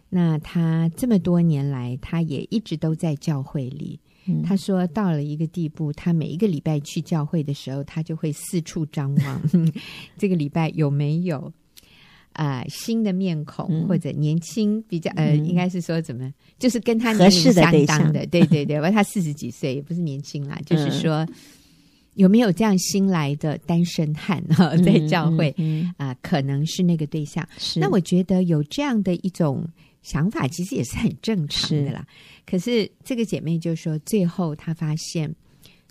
[0.09, 4.01] 那她这么多年来，她也一直都在教会里。
[4.27, 9.43] 嗯、他说，到了一个地步，他每一个礼拜去教会的时候，他就会四处张望，
[10.17, 11.53] 这个礼拜有没有
[12.33, 21.35] 啊、呃、新的面孔、嗯、或者年轻比较呃，嗯、应该是说怎么，就是跟他年龄相当的，的对对对，因为 他四十几岁，也不是年轻啦，就是说、嗯、
[22.15, 25.95] 有没有这样新来的单身汉哈， 在教会啊、嗯嗯。
[25.97, 27.47] 呃，可能是那个对象。
[27.59, 27.81] 是。
[27.81, 29.67] 那我觉得有这样的一种。
[30.03, 35.33] 想法其实也是很正常的啦，是可是这个姐妹就说，最后她发现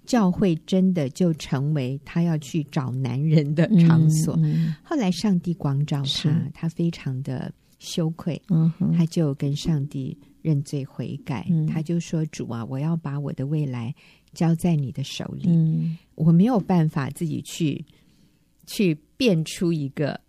[0.06, 4.36] 教会真的就成为她要去找男人的场所。
[4.38, 8.42] 嗯嗯、后来上帝光照她，她非常的羞愧，
[8.98, 11.48] 她就跟上帝认罪悔改。
[11.50, 13.96] 嗯、她就说：“主啊，我要把我的未来
[14.34, 17.86] 交在你的手里，嗯、我没有办法自己去
[18.68, 20.20] 去变出一个。”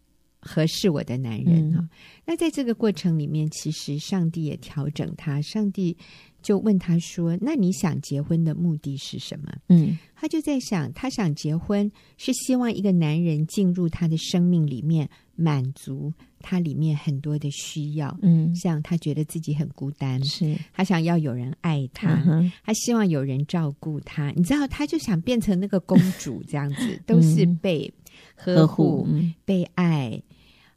[0.43, 1.89] 合适我的男人啊，嗯、
[2.27, 5.41] 那在这个过程里面，其实上帝也调整他。
[5.41, 5.97] 上帝
[6.43, 18.19] 就问他说：“那你想结婚的目的是什么？”嗯，他就在想，他想结婚是希望一个男人进入他的生命里面，满足他里面很多的需要。
[18.23, 24.33] 嗯，像他觉得自己很孤单，是他想要有人爱他，嗯、他希望有人照顾他。
[24.33, 27.93] 你知道，他就想变成那个公主这样子， 都是被
[28.35, 30.21] 呵护、呵护嗯、被爱。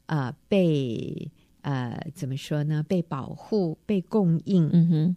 [0.06, 1.30] 呃，被
[1.62, 2.82] 呃，怎么说呢？
[2.82, 4.68] 被保护、被供应。
[4.72, 5.16] 嗯哼。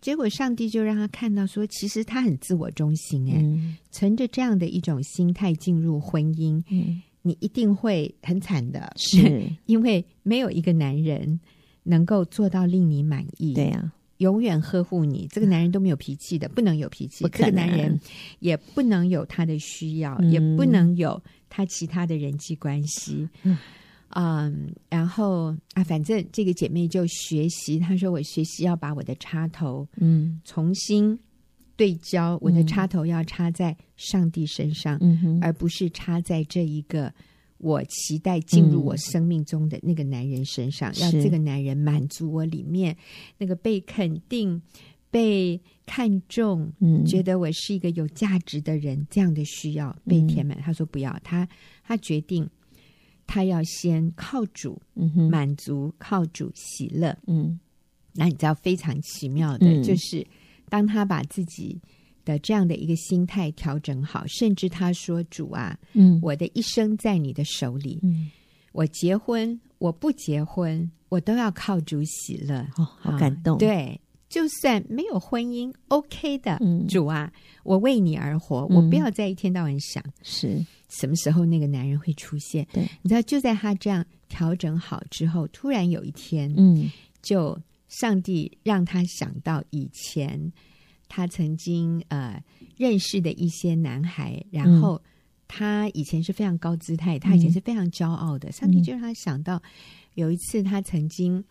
[0.00, 3.26] 结果上帝就让他看到说，其实他很自我中心。
[3.30, 8.92] 哎、嗯，存着这样的一种心态进入婚姻，嗯，你一定会很惨的。
[8.96, 11.40] 是， 因为没有一个男人
[11.84, 13.54] 能够做到令你满意。
[13.54, 13.92] 对呀、啊，
[14.24, 15.28] 永远呵护你。
[15.30, 17.24] 这个男人都没有脾气的，不能有脾气。
[17.28, 18.00] 这个男人
[18.40, 21.22] 也不能有他的需要，嗯、也不能有。
[21.56, 23.56] 他其他的人际关系，嗯，
[24.16, 31.16] 嗯，然后啊，反正这个姐妹就学习，她说：“我学习要把我的插头，嗯，重新
[31.76, 37.12] 对焦，我的插头要插在上帝身上，嗯，而不是插在这一个
[37.58, 42.96] 我期待进入我生命中的那个男人身上，嗯、要这个男人满足我里面
[43.38, 44.60] 那个被肯定。”
[45.14, 50.58] 被看重，嗯，觉得我是一个有价值的人，这样的需要被填满。
[50.58, 51.48] 嗯、他说不要，他
[51.84, 52.50] 他决定，
[53.24, 57.60] 他要先靠主，嗯哼，满足，靠主喜乐，嗯。
[58.14, 60.26] 那你知道非常奇妙的，嗯、就是
[60.68, 61.80] 当他把自己
[62.24, 68.30] 的这样的一个心态调整好，甚至他说：“主啊，嗯，我的一生在你的手里，嗯，
[68.72, 74.00] 我结婚，我不结婚，我都要靠主喜乐。”哦，好感动，啊、对。
[74.30, 80.64] 就算没有婚姻，OK 的，嗯、主啊，我为你而活，嗯、我不要再一天到晚想是。
[80.88, 82.66] 什么时候那个男人会出现。
[82.72, 86.90] 对，你知道，就在他这样调整好之后，突然有一天，嗯，
[87.22, 87.56] 就
[87.86, 90.52] 上帝让他想到以前
[91.08, 92.42] 他曾经呃
[92.76, 95.00] 认识的一些男孩，然后
[95.46, 98.50] 他以前是非常高姿态，他以前是非常骄傲的。
[98.52, 99.62] 上帝就让他想到，
[100.14, 101.44] 有一次他曾经。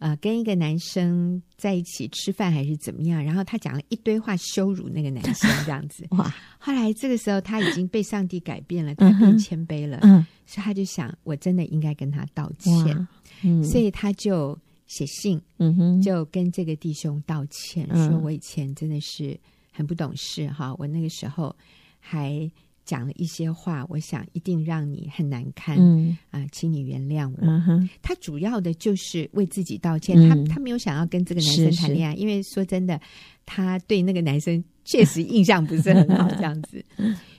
[0.00, 3.22] 呃，跟一个男生在一起吃饭还是怎么样？
[3.22, 6.06] 然后他讲了一堆话羞辱那个男生，这样子。
[6.16, 6.34] 哇！
[6.58, 9.98] 后来这个时候他已经被上帝改变了，他变谦卑了。
[10.00, 13.06] 嗯，所以他就想，我真的应该跟他道歉。
[13.42, 14.58] 嗯，所以他就
[14.90, 19.38] 写信，嗯哼，就跟这个弟兄道歉，嗯，说我以前真的是
[19.72, 21.54] 很不懂事哈，我那个时候
[21.98, 22.50] 还。
[22.86, 27.36] 讲了一些话，我想一定让你很难堪，嗯啊，请你原谅我。
[27.40, 33.00] 嗯、他主要的就是为自己道歉，嗯、他他没有想要跟这个男生谈恋爱，因为说真的，
[33.46, 36.84] 他对那个男生确实印象不是很好， 这样子。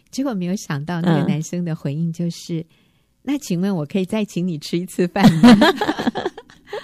[0.10, 2.66] 结果没有想到那个男生的回应就是：嗯、
[3.24, 5.50] 那请问我可以再请你吃一次饭吗？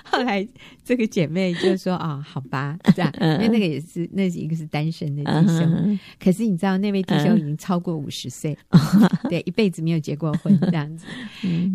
[0.11, 0.47] 后来
[0.83, 5.59] 这个姐妹就说：“啊、哦，好吧，这样， 因为那个也是，那是一个是单身的弟兄。
[5.59, 5.99] Uh.
[6.19, 9.09] 可是你知道，那位弟兄已经超过五十岁，uh.
[9.29, 11.05] 对，一辈子没有结过婚，这样子。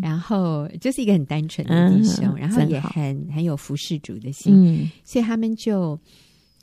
[0.01, 2.39] 然后就是一个很单纯的弟兄，uh.
[2.39, 4.89] 然后也很很有服侍主的心，uh.
[5.03, 5.99] 所以他们就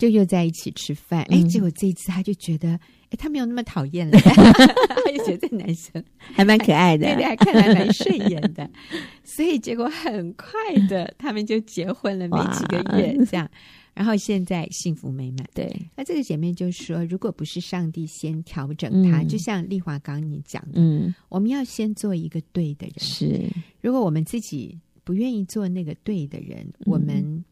[0.00, 1.20] 就又在一起吃饭。
[1.28, 1.46] 哎、uh.
[1.46, 2.80] 结果这一次他就觉得。”
[3.10, 8.70] 哎，他没有那么讨厌了， 他就觉得这男生还蛮可爱的，对对，还看来蛮顺眼的，
[9.24, 10.54] 所以结果很快
[10.88, 13.50] 的，他们就结婚了，没几个月这样，
[13.94, 15.44] 然后现在幸福美满。
[15.52, 22.94] 对，那这个姐妹就说，如果不是上帝先调整他，就像丽华刚你讲的，嗯，我们要先做一个对的人。
[23.00, 27.44] 是，如果我们自己不愿意做那个对的人，我们。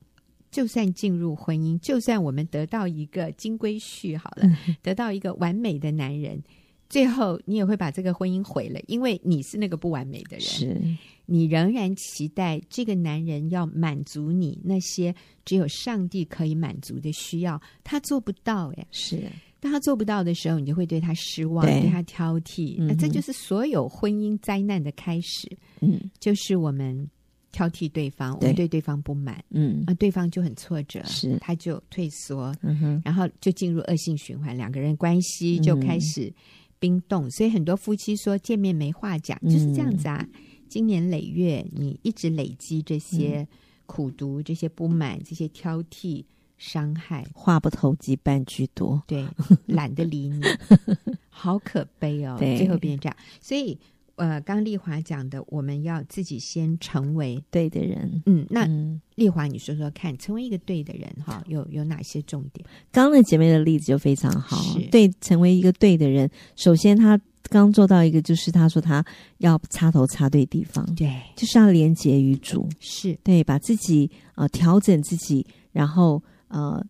[0.50, 6.42] 就算进入婚姻，就算我们得到一个金龟婿好了，嗯、得到一个完美的男人，
[6.88, 10.40] 最后你也会把这个婚姻毁了，因为你是那个不完美的人。
[10.40, 10.80] 是，
[11.26, 18.86] 你仍然期待这个男人要满足你那些只有上帝可以满足的需要，他做不到哎。
[18.90, 19.22] 是，
[19.60, 22.76] 当他做不到的时候，你就会对他失望，对，对他挑剔。
[22.78, 25.46] 那、这就是所有婚姻灾难的开始。
[25.80, 27.06] 嗯，就是我们。
[27.58, 36.32] 挑剔对方，我们对对方不满，嗯，啊，对方就很挫折，是，他就退缩，嗯哼，然后就进入恶性循环，两个人关系就开始
[36.78, 40.24] 冰冻，嗯、所以很多夫妻说见面没话讲，嗯、就是这样子啊。
[40.68, 43.44] 经年累月，你一直累积这些
[43.86, 46.22] 苦毒、这些不满、这些挑剔、
[46.58, 49.26] 伤害，话不投机半句多，对，
[49.66, 50.40] 懒得理你，
[51.28, 52.56] 好可悲哦，对。
[52.56, 53.76] 最后变成这样，所以。
[54.18, 58.22] 呃，刚丽华讲的，我们要自己先成为对的人。
[58.26, 58.68] 嗯，那
[59.14, 62.66] 丽华，你说说看，成为一个对的人哈，有有哪些重点？
[62.92, 64.56] 刚刚那姐妹的例子就非常好。
[64.56, 69.04] 是对，成为一个对的人，首先她刚做到一个，就是她说她
[69.38, 76.84] 要插头插对地方，对，就是要连接于主，是对，把自己呃调整自己，然后呃。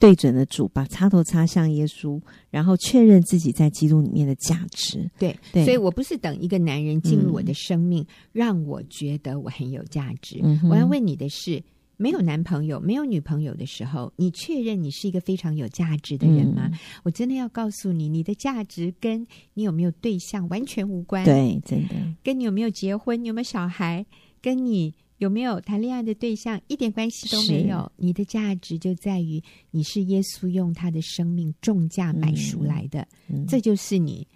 [0.00, 5.08] 对准了主，把插头插向耶稣，然后确认自己在基督里面的价值。
[5.18, 10.40] 对，对，所以我不是等一个男人进入我的生命，嗯、让我觉得我很有价值。
[10.42, 11.62] 嗯、我要问你的是：
[11.98, 16.70] 没有男朋友、没有女朋友的时候，你确认你是一个非常有价值的人吗？
[16.72, 21.22] 嗯、我真的要告诉你，你的价值跟你有没有对象完全无关。
[21.26, 21.94] 对，真的，
[22.24, 24.06] 跟你有没有结婚、你有没有小孩，
[24.40, 24.94] 跟你。
[25.20, 27.92] 有没有谈恋爱的对象一点关系都没有？
[27.96, 33.06] 你的价值就在于你是耶稣用他的生命重价买赎来的，
[33.46, 34.26] 这就是你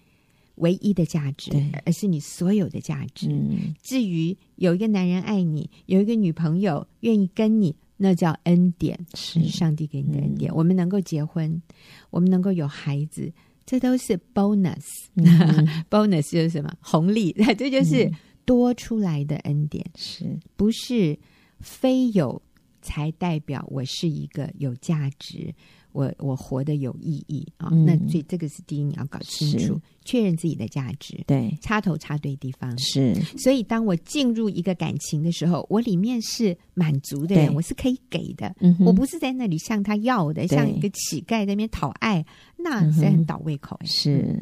[0.57, 3.29] 唯一的价值，对而是你所有的价值。
[3.31, 10.53] 嗯、至于有一个男人爱你，有一个女朋友愿意跟你，那叫恩典，是上帝给你的恩典。
[10.53, 11.63] 嗯、我们能够结婚，
[12.11, 13.33] 我们能够有孩子，
[13.65, 14.85] 这都是 bonus。
[15.15, 17.33] 嗯、 bonus 就是什么红利？
[17.57, 18.13] 这就是。
[18.45, 21.19] 多出来的恩典是不是
[21.61, 22.41] 非有
[22.83, 25.55] 才代表我是一个有价值，
[25.93, 27.71] 我我活得有意义啊？
[27.73, 31.25] 嗯、那所以这个是第一，你要搞清楚，确认自己的价值。
[31.27, 33.15] 对，插头插对地方是。
[33.39, 38.55] 所以当我进入一个感情的时候，我里面是满足的人，我是可以给的。
[38.61, 42.23] 嗯、我不是在那里向他要的，对像一个乞丐在那边讨爱，
[42.59, 43.81] 那是很倒胃口。
[43.85, 44.39] 是。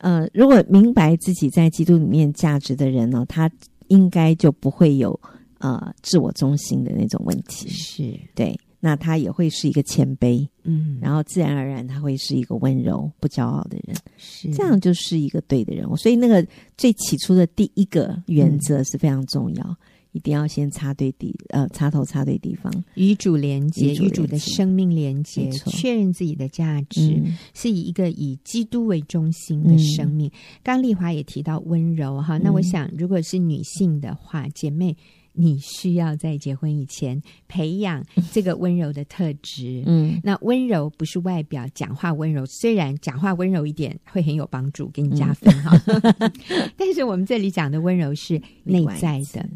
[0.00, 3.50] 呃，如果明白自己在基督里面价值的人呢，他
[3.88, 5.18] 应该就不会有
[5.58, 7.68] 呃自我中心的那种问题。
[7.68, 15.86] 是对，那他也会是一个谦卑，嗯，然后自然而然他会是一个温柔不骄傲的人，是这样就是一个对的人。
[15.96, 16.46] 所以那个
[16.76, 19.64] 最起初的第一个原则是非常重要。
[19.64, 19.76] 嗯
[20.12, 25.70] 一定要先插对地，呃，插头插对地方，与主连接，与主，主的生命连接，错。
[25.70, 30.30] 确认自己的价值，嗯、是以一个以基督为中心的生命。
[30.62, 34.96] 刚丽华也提到温柔哈，那我想如果是女性的话，姐妹，
[35.32, 39.84] 你需要在结婚以前培养这个温柔的特质。
[39.86, 45.80] 嗯，那温柔不是外表讲话温柔，虽然讲话温柔一点会很有帮助，给你加分哈。
[45.86, 46.32] 嗯、
[46.76, 49.48] 但是我们这里讲的温柔是内在的，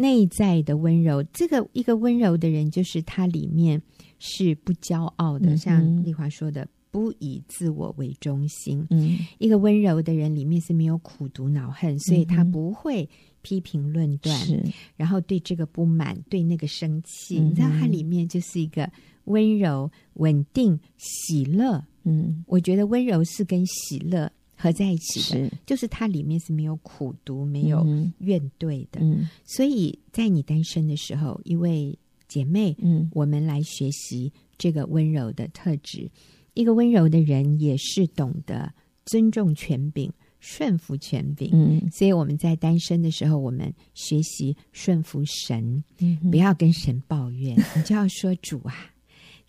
[0.00, 1.22] 内在的温柔。
[1.32, 3.80] 这个一个温柔的人，就是他里面
[4.18, 6.66] 是不骄傲的，嗯、像丽华说的。
[6.92, 13.08] 不以自我为中心，嗯，一个温柔的人里面是没有苦毒恼恨，所以他不会
[13.42, 14.60] 批评论断，是，
[14.96, 18.90] 然后对这个不满，对那个生气，你知道，他里面就是一个
[19.26, 21.80] 温柔、稳定、喜乐。
[22.02, 24.28] 嗯，我觉得温柔是跟喜乐
[24.60, 27.82] 合在一起的，是，就是它里面是没有苦读、没有
[28.18, 29.00] 怨怼的。
[29.00, 31.98] 嗯，所以在你单身的时候，一位
[32.28, 36.10] 姐妹，嗯，我们来学习这个温柔的特质。
[36.54, 38.70] 一个温柔的人也是懂得
[39.06, 41.48] 尊重权柄、顺服权柄。
[41.52, 48.92] 嗯，所以我们在单身的时候，我们学习顺服神，嗯，不要跟神抱怨，你就要说主啊，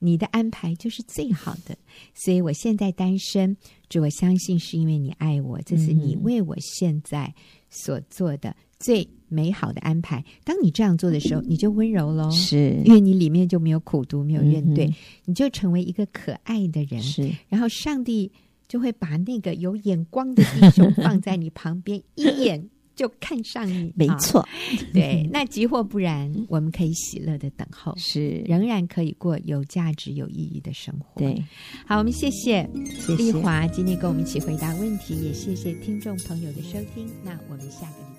[0.03, 1.77] 你的安排就是最好的。
[2.13, 3.55] 所以我现在单身，
[3.87, 7.33] 主，我相信是因为你爱我，这是你为我现在
[7.69, 10.25] 所做的最美好的安排。
[10.43, 14.93] 当你这样做的时候，你就温柔喽，是因为你里面就没有苦读，没有怨怼，嗯、
[15.25, 17.01] 你就成为一个可爱的人。
[17.01, 18.31] 是，然后上帝
[18.67, 23.91] 就会把那个有眼光的弟兄放在你旁边， 一眼就看上你。
[23.95, 24.47] 没错，哦、
[24.93, 25.27] 对。
[25.33, 31.21] 那即或不然，我们可以喜乐的等候，是仍然可以过有价值、有意义的生活。
[31.21, 31.43] 对，
[31.85, 32.69] 好，我们谢谢
[32.99, 37.07] 谢谢丽华今天跟我们一起回答问题，也谢谢听众朋友的收听。
[37.23, 38.10] 那我们下个。